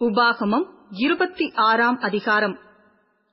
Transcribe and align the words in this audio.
உபாகமம் 0.00 0.66
இருபத்தி 0.96 1.52
ஆறாம் 1.60 1.96
அதிகாரம். 2.00 2.54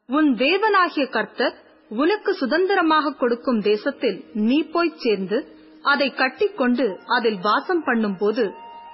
உன் 0.09 0.29
தேவனாகிய 0.35 1.09
கர்த்தர் 1.09 1.55
உனக்கு 1.91 2.33
சுதந்திரமாக 2.33 3.13
கொடுக்கும் 3.13 3.61
தேசத்தில் 3.61 4.17
நீ 4.33 4.57
போய்ச் 4.63 4.97
சேர்ந்து 4.97 5.37
அதை 5.83 6.07
கட்டிக்கொண்டு 6.13 6.85
அதில் 7.05 7.39
வாசம் 7.41 7.83
பண்ணும்போது 7.85 8.45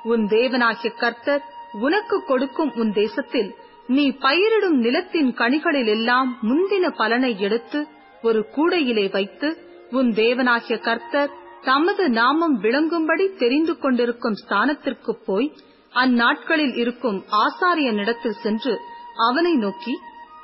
உன் 0.04 0.26
தேவனாகிய 0.28 0.92
கர்த்தர் 0.97 1.44
உனக்கு 1.79 2.23
கொடுக்கும் 2.23 2.71
உன் 2.76 2.94
தேசத்தில் 2.94 3.49
நீ 3.88 4.06
பயிரிடும் 4.19 4.79
நிலத்தின் 4.79 5.31
கனிகளிலெல்லாம் 5.33 6.29
முந்தின 6.42 6.90
பலனை 6.96 7.40
எடுத்து 7.40 7.79
ஒரு 8.22 8.46
கூடையிலே 8.56 9.12
வைத்து 9.12 9.49
உன் 9.92 10.12
தேவனாகிய 10.13 10.79
கர்த்தர் 10.79 11.31
தமது 11.62 12.10
நாமம் 12.10 12.62
விளங்கும்படி 12.62 13.35
தெரிந்து 13.35 13.78
கொண்டிருக்கும் 13.78 14.40
ஸ்தானத்திற்கு 14.44 15.12
போய் 15.26 15.49
அந்நாட்களில் 15.94 16.76
இருக்கும் 16.76 17.26
ஆசாரியனிடத்தில் 17.41 18.41
சென்று 18.41 18.73
அவனை 19.16 19.54
நோக்கி 19.55 19.94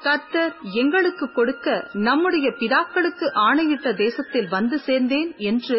கர்த்தர் 0.02 0.54
எங்களுக்கு 0.74 1.32
கொடுக்க 1.32 1.90
நம்முடைய 1.92 2.50
பிதாக்களுக்கு 2.60 3.28
ஆணையிட்ட 3.34 3.94
தேசத்தில் 3.94 4.48
வந்து 4.48 4.82
சேர்ந்தேன் 4.86 5.38
என்று 5.38 5.78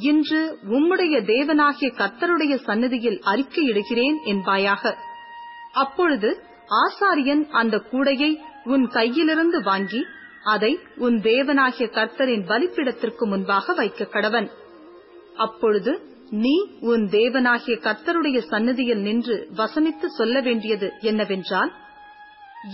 இன்று 0.00 0.58
உம்முடைய 0.68 1.14
தேவனாகிய 1.24 1.88
கர்த்தருடைய 1.96 2.54
சன்னதியில் 2.64 3.20
அறிக்கையிடுகிறேன் 3.24 4.16
என்பாயாக. 4.24 4.94
அப்பொழுது 5.72 6.30
ஆசாரியன் 6.82 7.48
அந்த 7.50 7.76
கூடையை 7.92 8.30
உன் 8.64 8.86
கையிலிருந்து 8.88 9.62
வாங்கி 9.62 10.02
அதை 10.44 10.78
உன் 10.96 11.20
தேவனாகிய 11.22 11.86
கர்த்தரின் 11.90 12.44
பலிப்பிடத்திற்கு 12.48 13.24
முன்பாக 13.26 13.72
வைக்க 13.72 14.04
கடவன் 14.04 14.48
அப்பொழுது 15.36 15.92
நீ 16.42 16.52
உன் 16.80 17.04
தேவனாகிய 17.08 17.74
கர்த்தருடைய 17.86 18.38
சன்னதியில் 18.48 19.00
நின்று 19.00 19.36
வசனித்து 19.56 20.06
சொல்ல 20.16 20.40
வேண்டியது 20.40 20.88
என்னவென்றால் 21.00 21.72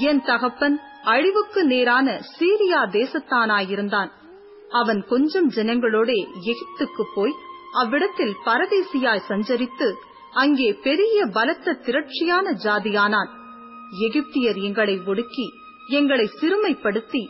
என் 0.09 0.23
தகப்பன் 0.23 0.77
அழிவுக்கு 1.05 1.61
நேரான 1.65 2.07
சீரியா 2.39 2.81
தேசத்தானாயிருந்தான். 2.97 4.11
அவன் 4.71 5.01
கொஞ்சம் 5.07 5.49
ஜனங்களோடே 5.51 6.19
எகிப்துக்கு 6.51 7.05
போய் 7.15 7.35
அவ்விடத்தில் 7.73 8.35
பரதேசியாய் 8.45 9.27
சஞ்சரித்து 9.29 9.89
அங்கே 10.33 10.69
பெரிய 10.83 11.27
பலத்த 11.33 11.77
திரட்சியான 11.87 12.53
ஜாதியானான். 12.65 13.31
எகிப்தியர் 14.07 14.59
எங்களை 14.69 14.97
ஒடுக்கி 15.07 15.47
எங்களை 15.99 16.27
சிறுமைப்படுத்தி 16.41 17.23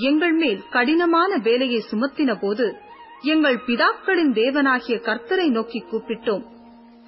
எங்கள் 0.00 0.32
மேல் 0.32 0.62
கடினமான 0.70 1.30
வேலையை 1.42 1.80
சுமத்தின 1.90 2.30
போது 2.40 2.66
எங்கள் 3.26 3.58
பிதாக்களின் 3.66 4.32
தேவனாகிய 4.34 4.96
கர்த்தரை 5.08 5.46
நோக்கி 5.50 5.80
கூப்பிட்டோம். 5.82 6.44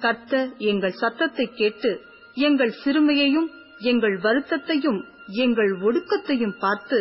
கர்த்தர் 0.01 0.49
எங்கள் 0.71 0.99
சத்தத்தை 0.99 1.45
கேட்டு 1.51 1.91
எங்கள் 2.37 2.73
சிறுமையையும் 2.83 3.49
எங்கள் 3.81 4.17
வருத்தத்தையும் 4.17 4.99
எங்கள் 5.37 5.71
ஒடுக்கத்தையும் 5.81 6.55
பார்த்து 6.59 6.99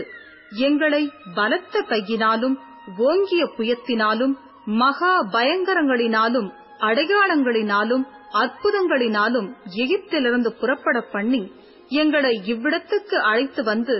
எங்களை 0.67 1.03
பலத்த 1.35 1.83
கையினாலும் 1.89 2.57
ஓங்கிய 3.05 3.43
புயத்தினாலும் 3.57 4.35
மகா 4.81 5.13
பயங்கரங்களினாலும் 5.33 6.49
அடையாளங்களினாலும் 6.81 8.05
அற்புதங்களினாலும் 8.43 9.49
எகிப்திலிருந்து 9.77 10.51
புறப்பட 10.61 10.99
பண்ணி 11.13 11.43
எங்களை 11.95 12.33
இவ்விடத்துக்கு 12.47 13.17
அழைத்து 13.31 13.63
வந்து 13.63 13.97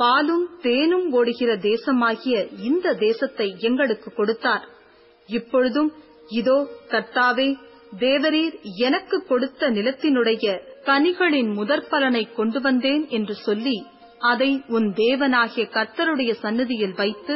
பாலும் 0.00 0.44
தேனும் 0.62 1.06
ஓடுகிற 1.12 1.50
தேசமாகிய 1.62 2.36
இந்த 2.62 2.94
தேசத்தை 2.98 3.48
எங்களுக்கு 3.60 4.08
கொடுத்தார். 4.12 4.64
இப்பொழுதும் 5.28 5.90
இதோ 6.30 6.58
கர்த்தாவே 6.90 7.48
தேவரீர் 8.00 8.56
எனக்கு 8.80 9.16
கொடுத்த 9.24 9.70
நிலத்தினுடைய 9.70 10.44
கனிகளின் 10.84 11.50
முதற்பலனை 11.56 12.24
கொண்டு 12.32 12.60
வந்தேன் 12.60 13.04
என்று 13.08 13.34
சொல்லி 13.46 13.76
அதை 14.30 14.50
உன் 14.68 14.88
தேவனாகிய 14.96 15.64
கர்த்தருடைய 15.76 16.32
சன்னதியில் 16.42 16.96
வைத்து 17.00 17.34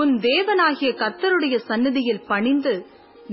உன் 0.00 0.14
தேவனாகிய 0.22 0.90
கர்த்தருடைய 1.02 1.56
சன்னதியில் 1.68 2.26
பணிந்து 2.26 2.74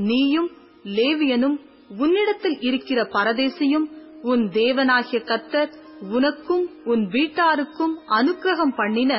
நீயும் 0.08 0.50
லேவியனும் 0.96 1.58
உன்னிடத்தில் 1.98 2.58
இருக்கிற 2.62 3.00
பரதேசியும் 3.14 3.88
உன் 4.24 4.44
தேவனாகிய 4.54 5.20
கர்த்தர் 5.24 5.72
உனக்கும் 6.08 6.70
உன் 6.84 7.06
வீட்டாருக்கும் 7.08 7.94
அனுக்கிரகம் 8.08 8.76
பண்ணின 8.76 9.14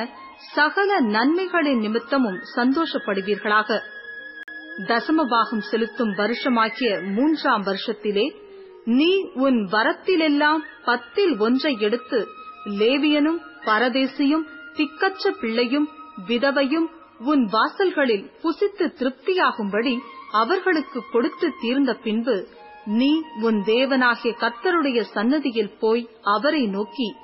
சகல 0.53 1.01
நன்மைகளின் 1.01 1.79
நிமித்தமும் 1.79 2.39
சந்தோஷப்படுவீர்களாக. 2.55 3.79
தசமபாகம் 4.87 5.59
செலுத்தும் 5.59 6.13
வருஷமாகிய 6.13 7.01
மூன்றாம் 7.11 7.63
வருஷத்திலே 7.63 8.25
நீ 8.85 9.21
உன் 9.33 9.67
வரத்திலெல்லாம் 9.71 10.61
பத்தில் 10.83 11.37
ஒன்றை 11.37 11.77
எடுத்து 11.79 12.27
லேவியனும் 12.79 13.39
பரதேசியும் 13.65 14.45
திக்கற்ற 14.75 15.31
பிள்ளையும் 15.41 15.87
விதவையும் 16.27 16.87
உன் 17.19 17.49
வாசல்களில் 17.49 18.31
புசித்து 18.41 18.85
திருப்தியாகும்படி 18.99 19.97
அவர்களுக்கு 20.31 21.03
கொடுத்து 21.11 21.53
தீர்ந்த 21.61 21.93
பின்பு 21.93 22.35
நீ 22.85 23.21
உன் 23.41 23.63
தேவனாகிய 23.65 24.31
கர்த்தருடைய 24.39 25.01
சன்னதியில் 25.01 25.77
போய் 25.79 26.09
அவரை 26.21 26.67
நோக்கி 26.67 27.15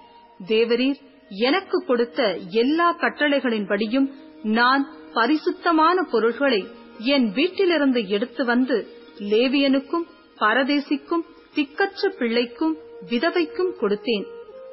தேவரீர் 0.48 1.00
எனக்கு 1.30 1.84
கொடுத்த 1.86 2.38
எல்லா 2.38 2.96
கட்டளைகளின்படியும் 2.98 4.12
நான் 4.44 4.88
பரிசுத்தமான 5.14 6.04
பொருள்களை 6.04 6.68
என் 7.00 7.32
வீட்டிலிருந்து 7.32 8.08
எடுத்து 8.08 8.46
வந்து 8.46 8.88
லேவியனுக்கும் 9.20 10.06
பரதேசிக்கும் 10.38 11.26
திக்கற்ற 11.56 12.10
பிள்ளைக்கும் 12.18 12.78
விதவைக்கும் 13.10 13.72
கொடுத்தேன். 13.82 14.26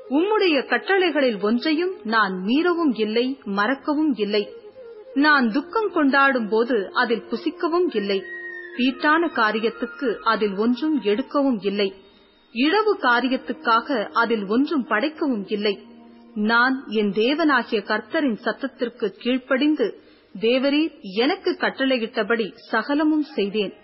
உம்முடைய 0.08 0.66
கட்டளைகளில் 0.66 1.42
ஒன்றையும் 1.42 1.94
நான் 2.04 2.34
மீறவும் 2.46 2.94
இல்லை 2.94 3.38
மறக்கவும் 3.44 4.14
இல்லை. 4.14 4.48
நான் 5.14 5.50
துக்கம் 5.50 5.92
கொண்டாடும் 5.92 6.48
போது 6.48 6.90
அதில் 6.92 7.24
புசிக்கவும் 7.30 7.94
இல்லை. 7.94 8.24
தீட்டான 8.76 9.22
காரியத்துக்கு 9.40 10.08
அதில் 10.32 10.56
ஒன்றும் 10.56 10.96
எடுக்கவும் 11.02 11.60
இல்லை. 11.60 11.88
இழவு 12.54 12.92
காரியத்துக்காக 13.02 14.08
அதில் 14.12 14.46
ஒன்றும் 14.46 14.86
படைக்கவும் 14.86 15.46
இல்லை. 15.46 15.74
நான் 16.34 16.76
என் 16.88 17.12
தேவனாகிய 17.12 17.80
கர்த்தரின் 17.90 18.38
சத்தத்திற்கு 18.44 19.06
கீழ்ப்படிந்து 19.22 19.86
தேவரீர் 20.34 20.94
எனக்கு 21.16 21.50
கட்டளையிட்டபடி 21.60 22.46
சகலமும் 22.70 23.26
செய்தேன். 23.36 23.74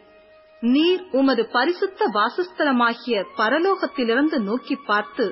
நீர் 0.62 1.02
உமது 1.10 1.42
பரிசுத்த 1.52 2.06
வாசஸ்தலமாகிய 2.14 3.18
பரலோகத்திலிருந்து 3.36 4.38
நோக்கி 4.42 4.76
பார்த்து 4.86 5.26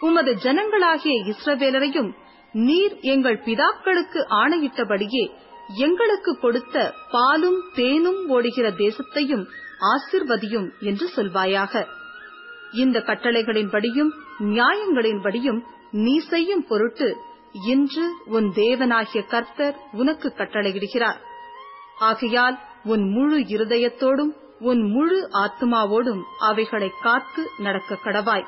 உமது 0.00 0.32
ஜனங்களாகிய 0.44 1.16
இஸ்ரவேலரையும் 1.32 2.10
நீர் 2.52 2.94
எங்கள் 3.12 3.38
பிதாக்களுக்கு 3.44 4.20
ஆணையிட்டபடியே 4.40 5.24
எங்களுக்கு 5.68 6.38
கொடுத்த 6.38 6.94
பாலும் 7.10 7.60
தேனும் 7.74 8.28
ஓடுகிற 8.28 8.70
தேசத்தையும் 8.70 9.44
ஆசிர்வதியும் 9.80 10.68
என்று 10.80 11.10
சொல்வாயாக. 11.16 11.86
இந்த 12.72 12.98
கட்டளைகளின்படியும் 13.00 14.10
நியாயங்களின்படியும் 14.40 15.60
நீ 15.90 16.18
செய்யும் 16.18 16.66
பொருட்டு 16.66 17.16
இன்று 17.52 18.12
உன் 18.26 18.52
தேவனாகிய 18.54 19.26
கர்த்தர் 19.26 19.76
உனக்கு 19.92 20.32
கட்டளையிடுகிறார். 20.36 21.16
ஆகையால் 21.98 22.58
உன் 22.84 23.10
முழு 23.10 23.38
இருதயத்தோடும் 23.38 24.32
உன் 24.58 24.90
முழு 24.90 25.28
ஆத்மாவோடும் 25.32 26.22
அவைகளை 26.38 26.90
காத்து 27.02 27.48
நடக்க 27.58 27.98
கடவாய். 28.04 28.46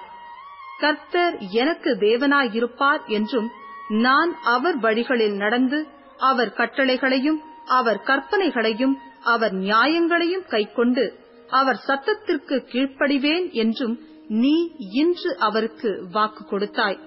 கர்த்தர் 0.78 1.38
எனக்கு 1.38 1.96
தேவனாயிருப்பார் 2.00 3.06
என்றும் 3.06 3.50
நான் 3.88 4.36
அவர் 4.42 4.76
வழிகளில் 4.76 5.36
நடந்து 5.36 5.86
அவர் 6.18 6.52
கட்டளைகளையும் 6.52 7.40
அவர் 7.66 8.02
கற்பனைகளையும் 8.02 8.94
அவர் 9.22 9.52
நியாயங்களையும் 9.52 10.46
கைக்கொண்டு 10.46 11.12
அவர் 11.48 11.80
சத்தத்திற்கு 11.86 12.56
கீழ்ப்படிவேன் 12.72 13.50
என்றும் 13.52 13.98
நீ 14.28 14.70
இன்று 14.78 15.36
அவருக்கு 15.38 16.08
வாக்கு 16.12 16.44
கொடுத்தாய். 16.44 16.98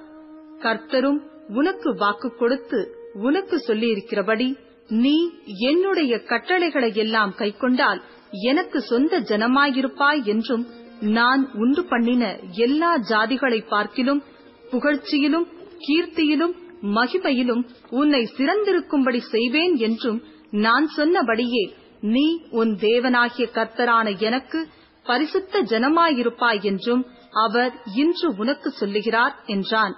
கர்த்தரும் 0.59 1.19
உனக்கு 1.47 1.95
வாக்கு 1.95 2.35
கொடுத்து 2.35 2.91
உனக்கு 3.13 3.57
சொல்லியிருக்கிறபடி 3.57 4.55
நீ 4.89 5.29
என்னுடைய 5.59 6.23
கட்டளைகளை 6.23 6.95
எல்லாம் 6.95 7.33
கைக்கொண்டால் 7.37 8.01
எனக்கு 8.31 8.81
சொந்த 8.81 9.19
ஜனமாயிருப்பாய் 9.19 10.23
என்றும் 10.23 10.67
நான் 10.99 11.51
உண்டு 11.53 11.83
பண்ணின 11.85 12.35
எல்லா 12.51 12.97
ஜாதிகளை 12.97 13.67
பார்க்கிலும் 13.67 14.23
புகழ்ச்சியிலும் 14.71 15.47
கீர்த்தியிலும் 15.87 16.55
மகிமையிலும் 16.81 17.63
உன்னை 17.89 18.29
சிறந்திருக்கும்படி 18.37 19.17
செய்வேன் 19.17 19.75
என்றும் 19.75 20.23
நான் 20.51 20.87
சொன்னபடியே 20.87 21.75
நீ 22.01 22.41
உன் 22.49 22.75
தேவனாகிய 22.75 23.45
கர்த்தரான 23.53 24.19
எனக்கு 24.19 24.67
பரிசுத்த 25.03 25.61
ஜனமாயிருப்பாய் 25.61 26.63
என்றும் 26.63 27.05
அவர் 27.31 27.73
இன்று 27.95 28.35
உனக்கு 28.37 28.69
சொல்லுகிறார் 28.69 29.35
என்றான். 29.45 29.95